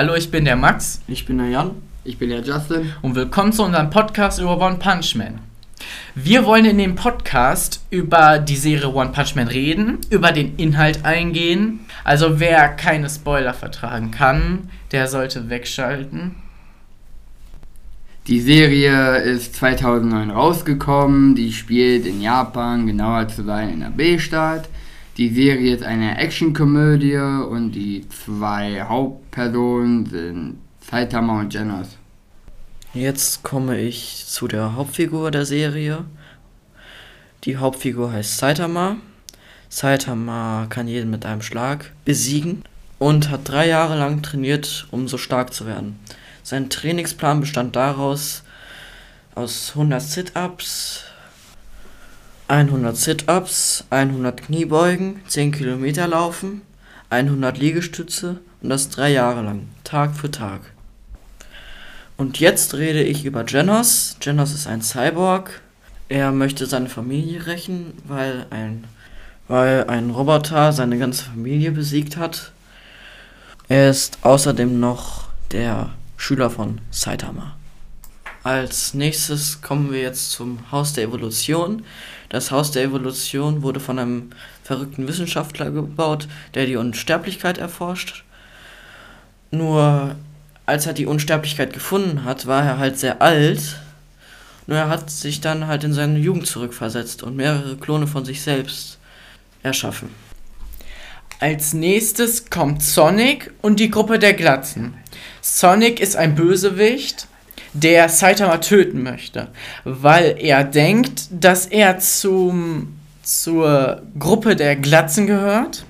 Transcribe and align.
Hallo, 0.00 0.14
ich 0.14 0.30
bin 0.30 0.44
der 0.44 0.54
Max. 0.54 1.00
Ich 1.08 1.26
bin 1.26 1.38
der 1.38 1.48
Jan. 1.48 1.72
Ich 2.04 2.18
bin 2.18 2.28
der 2.28 2.42
Justin. 2.42 2.92
Und 3.02 3.16
willkommen 3.16 3.52
zu 3.52 3.64
unserem 3.64 3.90
Podcast 3.90 4.38
über 4.38 4.56
One 4.56 4.76
Punch 4.76 5.16
Man. 5.16 5.40
Wir 6.14 6.44
wollen 6.44 6.66
in 6.66 6.78
dem 6.78 6.94
Podcast 6.94 7.84
über 7.90 8.38
die 8.38 8.54
Serie 8.54 8.94
One 8.94 9.10
Punch 9.10 9.34
Man 9.34 9.48
reden, 9.48 9.98
über 10.08 10.30
den 10.30 10.54
Inhalt 10.54 11.04
eingehen. 11.04 11.80
Also 12.04 12.38
wer 12.38 12.68
keine 12.68 13.10
Spoiler 13.10 13.54
vertragen 13.54 14.12
kann, 14.12 14.70
der 14.92 15.08
sollte 15.08 15.50
wegschalten. 15.50 16.36
Die 18.28 18.40
Serie 18.40 19.16
ist 19.16 19.56
2009 19.56 20.30
rausgekommen. 20.30 21.34
Die 21.34 21.52
spielt 21.52 22.06
in 22.06 22.22
Japan, 22.22 22.86
genauer 22.86 23.26
zu 23.26 23.42
sein 23.42 23.70
in 23.70 23.80
der 23.80 23.90
B-Stadt. 23.90 24.68
Die 25.18 25.30
Serie 25.30 25.74
ist 25.74 25.82
eine 25.82 26.16
Actionkomödie 26.16 27.16
und 27.16 27.72
die 27.72 28.06
zwei 28.08 28.82
Hauptpersonen 28.82 30.06
sind 30.06 30.58
Saitama 30.88 31.40
und 31.40 31.52
Genos. 31.52 31.88
Jetzt 32.94 33.42
komme 33.42 33.80
ich 33.80 34.26
zu 34.28 34.46
der 34.46 34.76
Hauptfigur 34.76 35.32
der 35.32 35.44
Serie. 35.44 36.04
Die 37.42 37.56
Hauptfigur 37.56 38.12
heißt 38.12 38.38
Saitama. 38.38 38.98
Saitama 39.68 40.68
kann 40.70 40.86
jeden 40.86 41.10
mit 41.10 41.26
einem 41.26 41.42
Schlag 41.42 41.90
besiegen 42.04 42.62
und 43.00 43.28
hat 43.28 43.48
drei 43.48 43.66
Jahre 43.66 43.98
lang 43.98 44.22
trainiert, 44.22 44.86
um 44.92 45.08
so 45.08 45.18
stark 45.18 45.52
zu 45.52 45.66
werden. 45.66 45.98
Sein 46.44 46.70
Trainingsplan 46.70 47.40
bestand 47.40 47.74
daraus 47.74 48.44
aus 49.34 49.70
100 49.74 50.00
Sit-ups, 50.00 51.07
100 52.48 52.96
Sit-ups, 52.96 53.84
100 53.90 54.42
Kniebeugen, 54.44 55.20
10 55.28 55.52
Kilometer 55.52 56.08
laufen, 56.08 56.62
100 57.10 57.58
Liegestütze 57.58 58.40
und 58.62 58.70
das 58.70 58.88
drei 58.88 59.10
Jahre 59.10 59.42
lang, 59.42 59.68
Tag 59.84 60.16
für 60.16 60.30
Tag. 60.30 60.60
Und 62.16 62.40
jetzt 62.40 62.72
rede 62.74 63.02
ich 63.02 63.26
über 63.26 63.44
Genos. 63.44 64.16
Genos 64.20 64.54
ist 64.54 64.66
ein 64.66 64.80
Cyborg. 64.80 65.60
Er 66.08 66.32
möchte 66.32 66.64
seine 66.64 66.88
Familie 66.88 67.46
rächen, 67.46 67.92
weil 68.08 68.46
ein, 68.48 68.84
weil 69.46 69.84
ein 69.86 70.08
Roboter 70.08 70.72
seine 70.72 70.98
ganze 70.98 71.24
Familie 71.24 71.70
besiegt 71.70 72.16
hat. 72.16 72.52
Er 73.68 73.90
ist 73.90 74.20
außerdem 74.22 74.80
noch 74.80 75.28
der 75.52 75.90
Schüler 76.16 76.48
von 76.48 76.80
Saitama. 76.90 77.57
Als 78.48 78.94
nächstes 78.94 79.60
kommen 79.60 79.92
wir 79.92 80.00
jetzt 80.00 80.30
zum 80.30 80.72
Haus 80.72 80.94
der 80.94 81.04
Evolution. 81.04 81.84
Das 82.30 82.50
Haus 82.50 82.70
der 82.70 82.82
Evolution 82.82 83.60
wurde 83.60 83.78
von 83.78 83.98
einem 83.98 84.30
verrückten 84.64 85.06
Wissenschaftler 85.06 85.70
gebaut, 85.70 86.28
der 86.54 86.64
die 86.64 86.76
Unsterblichkeit 86.76 87.58
erforscht. 87.58 88.24
Nur 89.50 90.16
als 90.64 90.86
er 90.86 90.94
die 90.94 91.04
Unsterblichkeit 91.04 91.74
gefunden 91.74 92.24
hat, 92.24 92.46
war 92.46 92.64
er 92.64 92.78
halt 92.78 92.98
sehr 92.98 93.20
alt. 93.20 93.80
Nur 94.66 94.78
er 94.78 94.88
hat 94.88 95.10
sich 95.10 95.42
dann 95.42 95.66
halt 95.66 95.84
in 95.84 95.92
seine 95.92 96.18
Jugend 96.18 96.46
zurückversetzt 96.46 97.22
und 97.22 97.36
mehrere 97.36 97.76
Klone 97.76 98.06
von 98.06 98.24
sich 98.24 98.40
selbst 98.40 98.96
erschaffen. 99.62 100.08
Als 101.38 101.74
nächstes 101.74 102.48
kommt 102.48 102.82
Sonic 102.82 103.52
und 103.60 103.78
die 103.78 103.90
Gruppe 103.90 104.18
der 104.18 104.32
Glatzen. 104.32 104.94
Sonic 105.42 106.00
ist 106.00 106.16
ein 106.16 106.34
Bösewicht, 106.34 107.28
der 107.72 108.08
Saitama 108.08 108.58
töten 108.58 109.02
möchte, 109.02 109.48
weil 109.84 110.36
er 110.38 110.64
denkt, 110.64 111.28
dass 111.30 111.66
er 111.66 111.98
zum, 111.98 112.98
zur 113.22 114.02
Gruppe 114.18 114.56
der 114.56 114.76
Glatzen 114.76 115.26
gehört. 115.26 115.84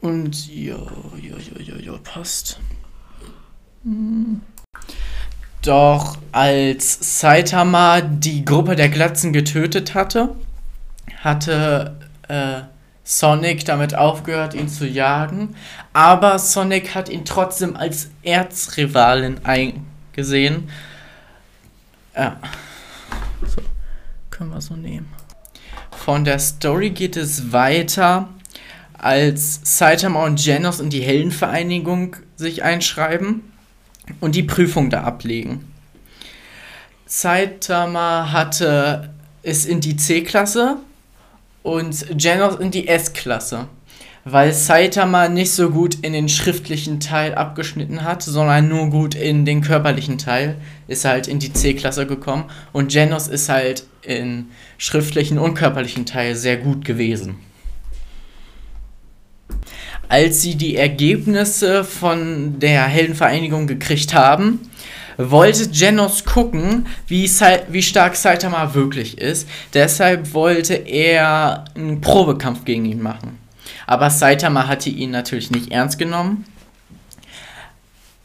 Und 0.00 0.48
ja, 0.54 0.76
ja, 1.22 1.36
ja, 1.38 1.74
ja, 1.74 1.76
ja, 1.80 1.98
passt. 2.02 2.58
Doch 5.62 6.18
als 6.32 7.20
Saitama 7.20 8.02
die 8.02 8.44
Gruppe 8.44 8.76
der 8.76 8.90
Glatzen 8.90 9.32
getötet 9.32 9.94
hatte, 9.94 10.34
hatte 11.22 11.96
äh, 12.28 12.62
Sonic 13.04 13.66
damit 13.66 13.94
aufgehört, 13.94 14.54
ihn 14.54 14.68
zu 14.68 14.86
jagen. 14.86 15.54
Aber 15.92 16.38
Sonic 16.38 16.94
hat 16.94 17.10
ihn 17.10 17.26
trotzdem 17.26 17.76
als 17.76 18.08
Erzrivalin 18.22 19.40
eingesehen. 19.44 20.70
Ja. 22.16 22.40
So, 23.46 23.60
können 24.30 24.50
wir 24.50 24.60
so 24.62 24.74
nehmen. 24.74 25.12
Von 26.04 26.24
der 26.24 26.38
Story 26.38 26.90
geht 26.90 27.16
es 27.16 27.52
weiter, 27.52 28.28
als 28.94 29.60
Saitama 29.64 30.24
und 30.24 30.42
Genos 30.42 30.80
in 30.80 30.88
die 30.88 31.02
Heldenvereinigung 31.02 32.16
sich 32.36 32.62
einschreiben 32.62 33.42
und 34.20 34.34
die 34.34 34.42
Prüfung 34.42 34.88
da 34.88 35.02
ablegen. 35.02 35.70
Saitama 37.06 38.32
hatte 38.32 39.10
es 39.42 39.66
in 39.66 39.80
die 39.80 39.96
C-Klasse 39.96 40.78
und 41.64 42.06
Genos 42.18 42.60
in 42.60 42.70
die 42.70 42.86
S-Klasse, 42.86 43.66
weil 44.24 44.52
Saitama 44.52 45.28
nicht 45.28 45.50
so 45.50 45.70
gut 45.70 45.96
in 46.02 46.12
den 46.12 46.28
schriftlichen 46.28 47.00
Teil 47.00 47.34
abgeschnitten 47.34 48.04
hat, 48.04 48.22
sondern 48.22 48.68
nur 48.68 48.90
gut 48.90 49.14
in 49.14 49.46
den 49.46 49.62
körperlichen 49.62 50.18
Teil, 50.18 50.56
ist 50.88 51.06
halt 51.06 51.26
in 51.26 51.38
die 51.38 51.52
C-Klasse 51.52 52.06
gekommen 52.06 52.44
und 52.72 52.92
Genos 52.92 53.28
ist 53.28 53.48
halt 53.48 53.84
in 54.02 54.50
schriftlichen 54.76 55.38
und 55.38 55.54
körperlichen 55.54 56.04
Teil 56.04 56.36
sehr 56.36 56.58
gut 56.58 56.84
gewesen. 56.84 57.36
Als 60.06 60.42
sie 60.42 60.56
die 60.56 60.76
Ergebnisse 60.76 61.82
von 61.82 62.58
der 62.58 62.84
Heldenvereinigung 62.84 63.66
gekriegt 63.66 64.12
haben, 64.12 64.60
wollte 65.16 65.68
Genos 65.68 66.24
gucken, 66.24 66.86
wie, 67.06 67.30
wie 67.68 67.82
stark 67.82 68.16
Saitama 68.16 68.74
wirklich 68.74 69.18
ist. 69.18 69.48
Deshalb 69.72 70.34
wollte 70.34 70.74
er 70.74 71.64
einen 71.74 72.00
Probekampf 72.00 72.64
gegen 72.64 72.84
ihn 72.84 73.02
machen. 73.02 73.38
Aber 73.86 74.10
Saitama 74.10 74.66
hatte 74.66 74.90
ihn 74.90 75.10
natürlich 75.10 75.50
nicht 75.50 75.70
ernst 75.70 75.98
genommen. 75.98 76.44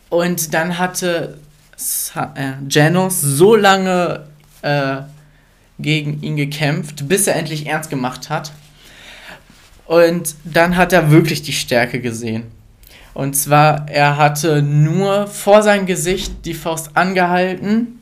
Und 0.09 0.53
dann 0.53 0.77
hatte 0.77 1.37
Sa 1.75 2.33
äh, 2.35 3.09
so 3.09 3.55
lange 3.55 4.25
äh, 4.61 4.97
gegen 5.79 6.21
ihn 6.21 6.35
gekämpft, 6.35 7.07
bis 7.07 7.27
er 7.27 7.35
endlich 7.35 7.67
ernst 7.67 7.89
gemacht 7.89 8.29
hat. 8.29 8.51
Und 9.85 10.35
dann 10.43 10.75
hat 10.75 10.93
er 10.93 11.09
wirklich 11.09 11.41
die 11.41 11.53
Stärke 11.53 12.01
gesehen. 12.01 12.58
Und 13.13 13.35
zwar, 13.35 13.89
er 13.89 14.17
hatte 14.17 14.61
nur 14.61 15.27
vor 15.27 15.61
sein 15.63 15.85
Gesicht 15.85 16.45
die 16.45 16.53
Faust 16.53 16.91
angehalten 16.95 17.99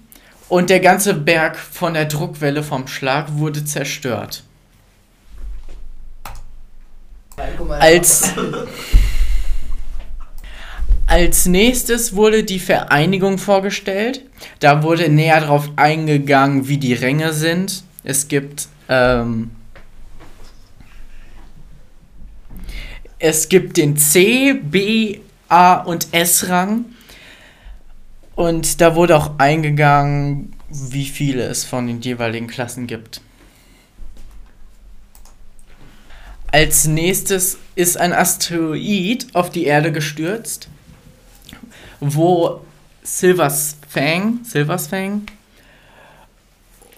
und 0.49 0.69
der 0.69 0.79
ganze 0.79 1.13
Berg 1.13 1.57
von 1.57 1.93
der 1.93 2.05
Druckwelle 2.05 2.63
vom 2.63 2.87
Schlag 2.87 3.27
wurde 3.37 3.65
zerstört. 3.65 4.43
Als, 7.69 8.33
als 11.05 11.45
nächstes 11.45 12.15
wurde 12.15 12.43
die 12.43 12.59
Vereinigung 12.59 13.37
vorgestellt. 13.37 14.21
Da 14.59 14.83
wurde 14.83 15.09
näher 15.09 15.41
darauf 15.41 15.69
eingegangen, 15.75 16.67
wie 16.67 16.77
die 16.77 16.93
Ränge 16.93 17.33
sind. 17.33 17.83
Es 18.03 18.27
gibt 18.27 18.67
ähm, 18.89 19.51
Es 23.19 23.49
gibt 23.49 23.77
den 23.77 23.97
C, 23.97 24.53
B, 24.53 25.19
A 25.49 25.75
und 25.75 26.07
S-Rang. 26.11 26.85
Und 28.35 28.81
da 28.81 28.95
wurde 28.95 29.15
auch 29.15 29.39
eingegangen, 29.39 30.53
wie 30.69 31.05
viele 31.05 31.43
es 31.43 31.63
von 31.63 31.87
den 31.87 32.01
jeweiligen 32.01 32.47
Klassen 32.47 32.85
gibt. 32.85 33.21
Als 36.51 36.85
nächstes 36.85 37.57
ist 37.75 37.97
ein 37.97 38.13
Asteroid 38.13 39.27
auf 39.33 39.49
die 39.49 39.65
Erde 39.65 39.91
gestürzt, 39.91 40.69
wo 41.99 42.61
Silvers 43.03 43.77
Fang, 43.89 44.41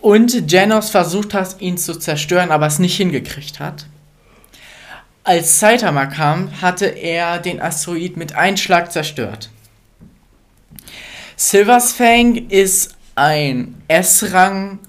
und 0.01 0.51
Janos 0.51 0.89
versucht 0.89 1.33
hat, 1.33 1.59
ihn 1.61 1.77
zu 1.77 1.95
zerstören, 1.95 2.51
aber 2.51 2.67
es 2.67 2.79
nicht 2.79 2.95
hingekriegt 2.95 3.59
hat. 3.59 3.85
Als 5.29 5.59
Saitama 5.59 6.07
kam, 6.07 6.59
hatte 6.59 6.87
er 6.87 7.37
den 7.37 7.61
Asteroid 7.61 8.17
mit 8.17 8.33
einem 8.33 8.57
Schlag 8.57 8.91
zerstört. 8.91 9.51
Silvers 11.35 11.93
Fang 11.93 12.49
ist 12.49 12.95
ein 13.13 13.79
S-Rang. 13.87 14.79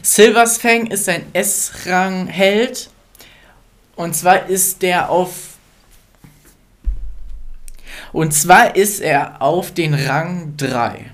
Silvers 0.00 0.56
Fang 0.56 0.86
ist 0.86 1.06
ein 1.10 1.26
S-Rang-Held. 1.34 2.88
Und 3.96 4.16
zwar 4.16 4.46
ist 4.46 4.80
der 4.80 5.10
auf. 5.10 5.58
Und 8.14 8.32
zwar 8.32 8.76
ist 8.76 9.00
er 9.00 9.42
auf 9.42 9.74
den 9.74 9.92
Rang 9.92 10.56
3. 10.56 11.10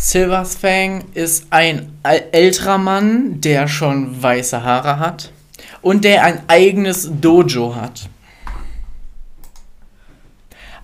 Silversfang 0.00 1.06
ist 1.14 1.48
ein 1.50 1.98
älterer 2.04 2.78
Mann, 2.78 3.40
der 3.40 3.66
schon 3.66 4.22
weiße 4.22 4.62
Haare 4.62 5.00
hat 5.00 5.32
und 5.82 6.04
der 6.04 6.22
ein 6.22 6.48
eigenes 6.48 7.10
Dojo 7.20 7.74
hat. 7.74 8.08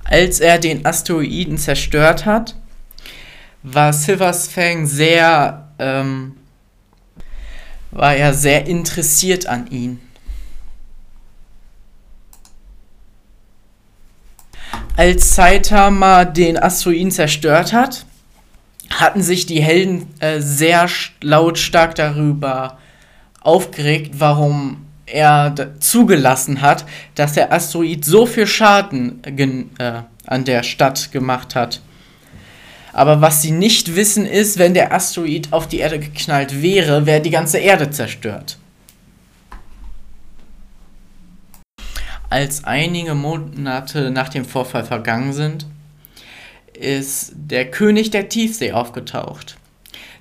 Als 0.02 0.40
er 0.40 0.58
den 0.58 0.84
Asteroiden 0.84 1.58
zerstört 1.58 2.26
hat, 2.26 2.56
war 3.62 3.92
Silvers 3.92 4.48
Fang 4.48 4.84
sehr, 4.84 5.68
ähm, 5.78 6.34
war 7.92 8.16
er 8.16 8.34
sehr 8.34 8.66
interessiert 8.66 9.46
an 9.46 9.68
ihn. 9.68 10.00
Als 14.96 15.36
Saitama 15.36 16.24
den 16.24 16.60
Asteroiden 16.60 17.12
zerstört 17.12 17.72
hat, 17.72 18.06
hatten 19.00 19.22
sich 19.22 19.46
die 19.46 19.62
Helden 19.62 20.06
äh, 20.20 20.40
sehr 20.40 20.88
lautstark 21.20 21.94
darüber 21.94 22.78
aufgeregt, 23.40 24.14
warum 24.18 24.86
er 25.06 25.54
zugelassen 25.80 26.62
hat, 26.62 26.86
dass 27.14 27.34
der 27.34 27.52
Asteroid 27.52 28.04
so 28.04 28.26
viel 28.26 28.46
Schaden 28.46 29.22
äh, 29.24 30.02
an 30.26 30.44
der 30.44 30.62
Stadt 30.62 31.12
gemacht 31.12 31.54
hat. 31.54 31.80
Aber 32.92 33.20
was 33.20 33.42
sie 33.42 33.50
nicht 33.50 33.96
wissen 33.96 34.24
ist, 34.24 34.58
wenn 34.58 34.72
der 34.72 34.92
Asteroid 34.92 35.52
auf 35.52 35.66
die 35.66 35.78
Erde 35.78 35.98
geknallt 35.98 36.62
wäre, 36.62 37.06
wäre 37.06 37.20
die 37.20 37.30
ganze 37.30 37.58
Erde 37.58 37.90
zerstört. 37.90 38.56
Als 42.30 42.64
einige 42.64 43.14
Monate 43.14 44.10
nach 44.10 44.28
dem 44.28 44.44
Vorfall 44.44 44.84
vergangen 44.84 45.32
sind, 45.32 45.66
ist 46.84 47.32
der 47.34 47.70
König 47.70 48.10
der 48.10 48.28
Tiefsee 48.28 48.72
aufgetaucht. 48.72 49.56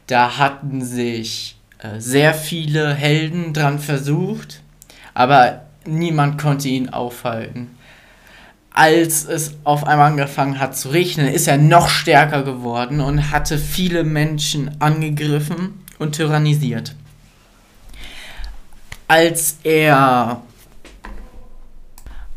Da 0.07 0.38
hatten 0.38 0.83
sich 0.83 1.57
äh, 1.80 2.00
sehr 2.00 2.33
viele 2.33 2.94
Helden 2.94 3.54
dran 3.54 3.80
versucht, 3.80 4.62
aber 5.13 5.65
niemand 5.86 6.42
konnte 6.42 6.69
ihn 6.69 6.89
aufhalten. 6.89 7.77
Als 8.71 9.25
es 9.25 9.56
auf 9.63 9.86
einmal 9.86 10.12
angefangen 10.12 10.60
hat 10.60 10.75
zu 10.75 10.89
regnen, 10.89 11.27
ist 11.27 11.48
er 11.48 11.57
noch 11.57 11.89
stärker 11.89 12.44
geworden 12.44 13.01
und 13.01 13.30
hatte 13.30 13.59
viele 13.59 14.04
Menschen 14.04 14.81
angegriffen 14.81 15.83
und 16.00 16.16
tyrannisiert. 16.16 16.95
Als 19.07 19.57
er 19.63 20.42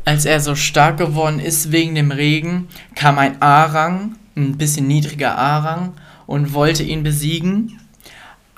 als 0.07 0.23
er 0.23 0.39
so 0.39 0.55
stark 0.55 0.95
geworden 0.95 1.41
ist 1.41 1.73
wegen 1.73 1.93
dem 1.93 2.11
Regen, 2.11 2.69
kam 2.95 3.19
ein 3.19 3.41
A-Rang, 3.41 4.15
ein 4.37 4.57
bisschen 4.57 4.87
niedriger 4.87 5.37
A-Rang, 5.37 5.95
und 6.25 6.53
wollte 6.53 6.83
ihn 6.83 7.03
besiegen, 7.03 7.81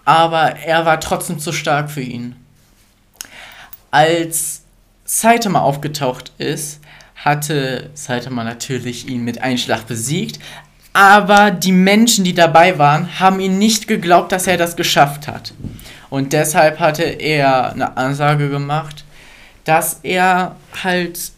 aber 0.06 0.58
er 0.58 0.86
war 0.86 1.00
trotzdem 1.00 1.40
zu 1.40 1.52
stark 1.52 1.90
für 1.90 2.04
ihn. 2.04 2.36
Als 3.90 4.62
Saitama 5.06 5.62
aufgetaucht 5.62 6.34
ist, 6.38 6.82
hatte 7.16 7.90
Saitama 7.96 8.44
natürlich 8.44 9.08
ihn 9.08 9.24
mit 9.24 9.42
Einschlag 9.42 9.88
besiegt, 9.88 10.40
aber 10.94 11.50
die 11.50 11.72
Menschen, 11.72 12.26
die 12.26 12.36
dabei 12.36 12.78
waren, 12.78 13.20
haben 13.20 13.40
ihn 13.40 13.58
nicht 13.58 13.88
geglaubt, 13.88 14.32
dass 14.32 14.46
er 14.46 14.58
das 14.58 14.76
geschafft 14.76 15.28
hat. 15.28 15.56
Und 16.12 16.32
deshalb 16.32 16.80
hatte 16.80 17.02
er 17.02 17.72
eine 17.72 17.98
Ansage 17.98 18.52
gemacht, 18.52 19.04
dass 19.64 20.02
er 20.04 20.56
halt 20.84 21.32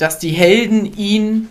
dass 0.00 0.18
die 0.18 0.30
Helden 0.30 0.96
ihn 0.96 1.48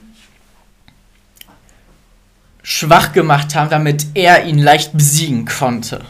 schwach 2.63 3.13
gemacht 3.13 3.53
haben, 3.55 3.69
damit 3.69 4.07
er 4.15 4.45
ihn 4.45 4.57
leicht 4.57 4.93
besiegen 4.93 5.45
konnte. 5.45 6.03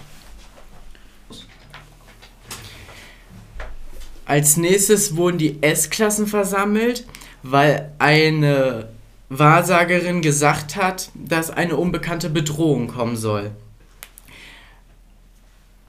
Als 4.25 4.57
nächstes 4.57 5.15
wurden 5.15 5.37
die 5.37 5.61
S-Klassen 5.61 6.27
versammelt, 6.27 7.05
weil 7.43 7.91
eine 7.97 8.89
Wahrsagerin 9.29 10.21
gesagt 10.21 10.75
hat, 10.75 11.09
dass 11.15 11.49
eine 11.49 11.75
unbekannte 11.75 12.29
Bedrohung 12.29 12.87
kommen 12.87 13.17
soll. 13.17 13.51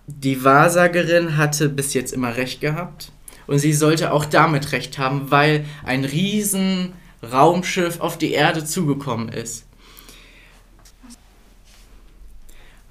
Die 0.06 0.42
Wahrsagerin 0.42 1.36
hatte 1.36 1.68
bis 1.68 1.94
jetzt 1.94 2.12
immer 2.12 2.36
recht 2.36 2.60
gehabt. 2.60 3.12
Und 3.50 3.58
sie 3.58 3.72
sollte 3.72 4.12
auch 4.12 4.26
damit 4.26 4.70
recht 4.70 4.96
haben, 4.98 5.32
weil 5.32 5.64
ein 5.82 6.04
riesen 6.04 6.92
Raumschiff 7.20 7.98
auf 7.98 8.16
die 8.16 8.30
Erde 8.30 8.64
zugekommen 8.64 9.28
ist. 9.28 9.66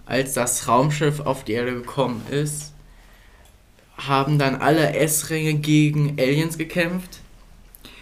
Als 0.06 0.34
das 0.34 0.68
Raumschiff 0.68 1.22
auf 1.22 1.46
die 1.46 1.54
Erde 1.54 1.76
gekommen 1.76 2.22
ist, 2.30 2.74
haben 3.96 4.38
dann 4.38 4.58
alle 4.58 4.98
S-Ringe 4.98 5.54
gegen 5.54 6.20
Aliens 6.20 6.58
gekämpft. 6.58 7.22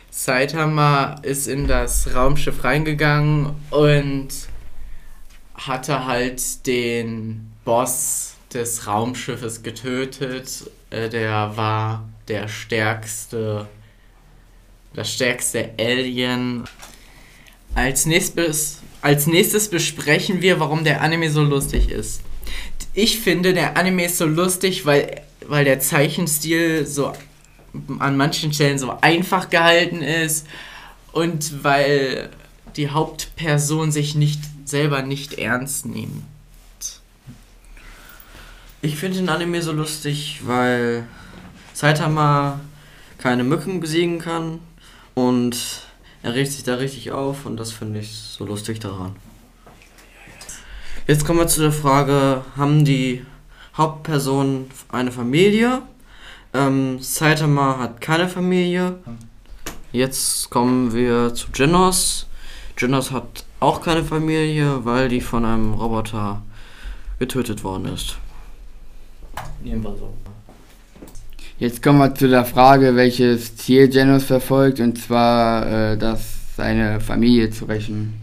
Saitama 0.10 1.20
ist 1.22 1.48
in 1.48 1.68
das 1.68 2.16
Raumschiff 2.16 2.64
reingegangen 2.64 3.52
und 3.70 4.30
hatte 5.54 6.08
halt 6.08 6.66
den 6.66 7.52
Boss 7.66 8.34
des 8.52 8.88
Raumschiffes 8.88 9.62
getötet. 9.62 10.72
Äh, 10.90 11.10
der 11.10 11.56
war 11.56 12.08
der 12.28 12.48
stärkste, 12.48 13.68
das 14.94 15.14
stärkste 15.14 15.72
Alien. 15.80 16.66
Als 17.76 18.06
nächstes, 18.06 18.82
als 19.02 19.28
nächstes 19.28 19.70
besprechen 19.70 20.42
wir, 20.42 20.60
warum 20.60 20.84
der 20.84 21.02
Anime 21.02 21.30
so 21.30 21.44
lustig 21.44 21.90
ist. 21.90 22.22
Ich 22.94 23.20
finde, 23.20 23.54
der 23.54 23.78
Anime 23.78 24.06
ist 24.06 24.18
so 24.18 24.26
lustig, 24.26 24.86
weil, 24.86 25.22
weil 25.48 25.66
der 25.66 25.80
Zeichenstil 25.80 26.86
so 26.86 27.14
an 28.00 28.18
manchen 28.18 28.54
Stellen 28.54 28.80
so 28.80 28.98
einfach 29.02 29.50
gehalten 29.50 30.02
ist 30.02 30.48
und 31.12 31.64
weil 31.64 32.30
die 32.76 32.90
Hauptperson 32.90 33.92
sich 33.92 34.16
nicht 34.16 34.40
selber 34.66 35.02
nicht 35.02 35.34
ernst 35.34 35.86
nimmt. 35.86 36.24
Ich 38.82 38.96
finde 38.96 39.18
den 39.18 39.30
Anime 39.30 39.64
so 39.64 39.72
lustig, 39.72 40.42
weil 40.46 41.08
Saitama 41.74 42.60
keine 43.18 43.44
Mücken 43.44 43.80
besiegen 43.80 44.20
kann 44.20 44.60
und 45.16 45.58
er 46.22 46.36
regt 46.36 46.52
sich 46.52 46.64
da 46.64 46.76
richtig 46.76 47.12
auf 47.12 47.48
und 47.48 47.58
das 47.58 47.72
finde 47.72 48.02
ich 48.02 48.12
so 48.12 48.46
lustig 48.46 48.80
daran. 48.80 49.16
Jetzt 51.08 51.26
kommen 51.26 51.40
wir 51.40 51.48
zu 51.48 51.62
der 51.62 51.72
Frage, 51.72 52.44
haben 52.56 52.86
die 52.86 53.26
Hauptpersonen 53.76 54.70
eine 54.90 55.12
Familie? 55.12 55.82
Ähm, 56.54 57.00
Saitama 57.00 57.80
hat 57.80 58.00
keine 58.00 58.30
Familie. 58.30 59.00
Jetzt 59.92 60.52
kommen 60.52 60.94
wir 60.94 61.34
zu 61.34 61.48
Genos. 61.52 62.28
Genos 62.76 63.10
hat 63.10 63.44
auch 63.60 63.82
keine 63.82 64.04
Familie, 64.04 64.86
weil 64.86 65.10
die 65.10 65.22
von 65.22 65.46
einem 65.46 65.74
Roboter 65.74 66.44
getötet 67.18 67.64
worden 67.64 67.86
ist. 67.88 68.18
Nehmen 69.64 69.84
wir 69.84 69.96
so. 69.96 70.14
Jetzt 71.60 71.82
kommen 71.82 72.00
wir 72.00 72.14
zu 72.14 72.28
der 72.28 72.46
Frage, 72.46 72.96
welches 72.96 73.58
Ziel 73.58 73.88
Genos 73.88 74.26
verfolgt, 74.26 74.80
und 74.80 74.98
zwar 74.98 75.92
äh, 75.92 75.98
das 75.98 76.38
seine 76.56 77.00
Familie 77.00 77.50
zu 77.52 77.66
rächen. 77.66 78.20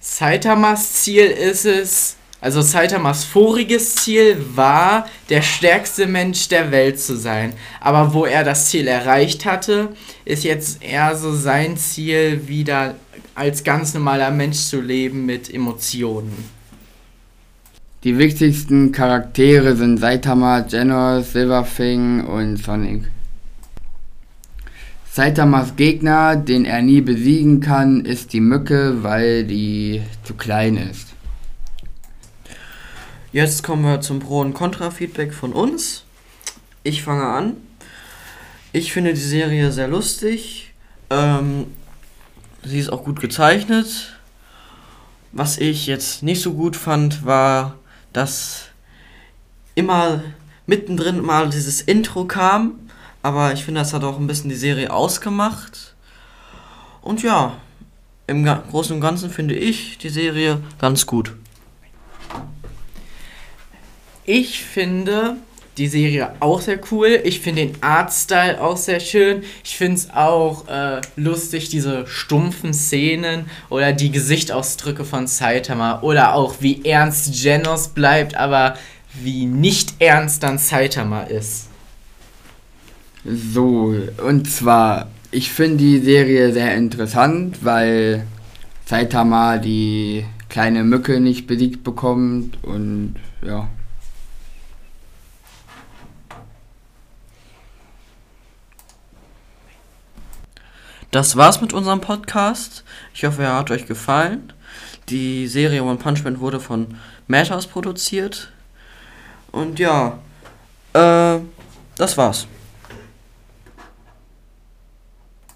Saitamas 0.00 0.94
Ziel 0.94 1.26
ist 1.26 1.64
es, 1.64 2.16
also 2.40 2.62
Saitamas 2.62 3.24
voriges 3.24 3.96
Ziel 3.96 4.36
war, 4.54 5.06
der 5.28 5.42
stärkste 5.42 6.06
Mensch 6.06 6.48
der 6.48 6.70
Welt 6.70 6.98
zu 6.98 7.16
sein. 7.16 7.52
Aber 7.80 8.14
wo 8.14 8.24
er 8.24 8.44
das 8.44 8.70
Ziel 8.70 8.88
erreicht 8.88 9.44
hatte, 9.44 9.90
ist 10.24 10.44
jetzt 10.44 10.82
eher 10.82 11.16
so 11.16 11.34
sein 11.34 11.76
Ziel, 11.76 12.48
wieder 12.48 12.94
als 13.34 13.62
ganz 13.62 13.92
normaler 13.94 14.30
Mensch 14.30 14.58
zu 14.58 14.80
leben 14.80 15.26
mit 15.26 15.52
Emotionen. 15.52 16.60
Die 18.04 18.16
wichtigsten 18.16 18.92
Charaktere 18.92 19.76
sind 19.76 19.98
Saitama, 19.98 20.60
Genos, 20.60 21.32
Silverfing 21.32 22.24
und 22.24 22.56
Sonic. 22.56 23.02
Saitamas 25.12 25.76
Gegner, 25.76 26.36
den 26.36 26.64
er 26.64 26.80
nie 26.80 27.02
besiegen 27.02 27.60
kann, 27.60 28.04
ist 28.06 28.32
die 28.32 28.40
Mücke, 28.40 29.02
weil 29.02 29.44
die 29.44 30.00
zu 30.24 30.34
klein 30.34 30.78
ist. 30.78 31.09
Jetzt 33.32 33.62
kommen 33.62 33.84
wir 33.84 34.00
zum 34.00 34.18
Pro- 34.18 34.40
und 34.40 34.54
Contra-Feedback 34.54 35.32
von 35.32 35.52
uns. 35.52 36.04
Ich 36.82 37.02
fange 37.02 37.26
an. 37.26 37.56
Ich 38.72 38.92
finde 38.92 39.14
die 39.14 39.20
Serie 39.20 39.70
sehr 39.70 39.86
lustig. 39.86 40.74
Ähm, 41.10 41.66
sie 42.64 42.80
ist 42.80 42.90
auch 42.90 43.04
gut 43.04 43.20
gezeichnet. 43.20 44.18
Was 45.30 45.58
ich 45.58 45.86
jetzt 45.86 46.24
nicht 46.24 46.42
so 46.42 46.54
gut 46.54 46.74
fand, 46.76 47.24
war 47.24 47.76
dass 48.12 48.64
immer 49.76 50.24
mittendrin 50.66 51.20
mal 51.20 51.50
dieses 51.50 51.80
Intro 51.80 52.24
kam. 52.24 52.80
Aber 53.22 53.52
ich 53.52 53.64
finde, 53.64 53.80
das 53.80 53.92
hat 53.92 54.02
auch 54.02 54.18
ein 54.18 54.26
bisschen 54.26 54.50
die 54.50 54.56
Serie 54.56 54.92
ausgemacht. 54.92 55.94
Und 57.00 57.22
ja, 57.22 57.56
im 58.26 58.44
Großen 58.44 58.94
und 58.94 59.00
Ganzen 59.00 59.30
finde 59.30 59.54
ich 59.54 59.98
die 59.98 60.08
Serie 60.08 60.60
ganz 60.80 61.06
gut. 61.06 61.34
Ich 64.32 64.62
finde 64.62 65.38
die 65.76 65.88
Serie 65.88 66.30
auch 66.38 66.60
sehr 66.60 66.78
cool. 66.92 67.20
Ich 67.24 67.40
finde 67.40 67.66
den 67.66 67.82
Artstyle 67.82 68.60
auch 68.60 68.76
sehr 68.76 69.00
schön. 69.00 69.42
Ich 69.64 69.76
finde 69.76 69.96
es 69.96 70.10
auch 70.10 70.68
äh, 70.68 71.00
lustig, 71.16 71.68
diese 71.68 72.06
stumpfen 72.06 72.72
Szenen 72.72 73.46
oder 73.70 73.92
die 73.92 74.12
Gesichtsausdrücke 74.12 75.04
von 75.04 75.26
Saitama 75.26 76.02
oder 76.02 76.36
auch 76.36 76.54
wie 76.60 76.84
ernst 76.84 77.42
Genos 77.42 77.88
bleibt, 77.88 78.36
aber 78.36 78.76
wie 79.20 79.46
nicht 79.46 79.94
ernst 79.98 80.44
dann 80.44 80.58
Saitama 80.58 81.22
ist. 81.22 81.66
So, 83.24 83.96
und 84.24 84.48
zwar, 84.48 85.10
ich 85.32 85.50
finde 85.50 85.78
die 85.78 85.98
Serie 85.98 86.52
sehr 86.52 86.76
interessant, 86.76 87.64
weil 87.64 88.28
Saitama 88.86 89.58
die 89.58 90.24
kleine 90.48 90.84
Mücke 90.84 91.18
nicht 91.18 91.48
besiegt 91.48 91.82
bekommt 91.82 92.62
und 92.62 93.16
ja. 93.44 93.68
Das 101.10 101.36
war's 101.36 101.60
mit 101.60 101.72
unserem 101.72 102.00
Podcast. 102.00 102.84
Ich 103.14 103.24
hoffe, 103.24 103.42
er 103.42 103.56
hat 103.56 103.72
euch 103.72 103.86
gefallen. 103.86 104.52
Die 105.08 105.48
Serie 105.48 105.82
One 105.82 105.96
Punch 105.96 106.22
Man 106.22 106.38
wurde 106.38 106.60
von 106.60 106.98
Madhouse 107.26 107.66
produziert. 107.66 108.52
Und 109.50 109.80
ja, 109.80 110.18
äh, 110.92 111.40
das 111.96 112.16
war's. 112.16 112.46